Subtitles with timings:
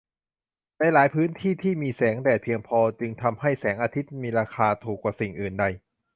[0.79, 5.65] ในหลายพื้นที่ที่มีแสงอาทิตย์เพียงพอจึงทำให้แสงอาทิตย์มีราคาถูกกว่าสิ่งอื่นใด